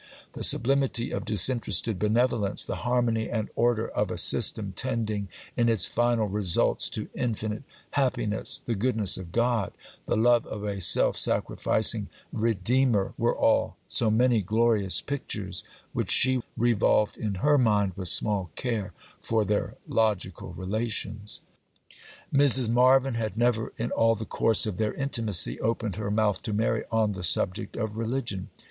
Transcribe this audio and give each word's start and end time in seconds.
The 0.33 0.43
sublimity 0.43 1.11
of 1.11 1.25
disinterested 1.25 1.99
benevolence, 1.99 2.65
the 2.65 2.77
harmony 2.77 3.29
and 3.29 3.51
order 3.55 3.87
of 3.87 4.09
a 4.09 4.17
system 4.17 4.73
tending 4.75 5.27
in 5.55 5.69
its 5.69 5.85
final 5.85 6.25
results 6.25 6.89
to 6.97 7.07
infinite 7.13 7.61
happiness, 7.91 8.63
the 8.65 8.73
goodness 8.73 9.19
of 9.19 9.31
God, 9.31 9.73
the 10.07 10.17
love 10.17 10.47
of 10.47 10.63
a 10.63 10.81
self 10.81 11.17
sacrificing 11.17 12.09
Redeemer, 12.33 13.13
were 13.15 13.37
all 13.37 13.77
so 13.87 14.09
many 14.09 14.41
glorious 14.41 15.01
pictures, 15.01 15.63
which 15.93 16.09
she 16.11 16.41
revolved 16.57 17.15
in 17.15 17.35
her 17.35 17.59
mind 17.59 17.91
with 17.95 18.07
small 18.07 18.49
care 18.55 18.93
for 19.21 19.45
their 19.45 19.75
logical 19.87 20.51
relations. 20.53 21.41
Mrs. 22.33 22.69
Marvyn 22.69 23.13
had 23.13 23.37
never, 23.37 23.71
in 23.77 23.91
all 23.91 24.15
the 24.15 24.25
course 24.25 24.65
of 24.65 24.77
their 24.77 24.95
intimacy, 24.95 25.59
opened 25.61 25.97
her 25.97 26.09
mouth 26.09 26.41
to 26.41 26.53
Mary 26.53 26.85
on 26.91 27.11
the 27.11 27.21
subject 27.21 27.75
of 27.75 27.97
religion. 27.97 28.49